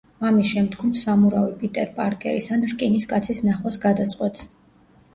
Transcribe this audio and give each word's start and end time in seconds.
ამის 0.27 0.53
შემდგომ 0.53 0.93
სამურავი 1.01 1.53
პიტერ 1.61 1.93
პარკერის 2.01 2.51
ან 2.57 2.67
რკინის 2.75 3.09
კაცის 3.15 3.47
ნახვას 3.51 3.83
გადაწყვეტს. 3.89 4.53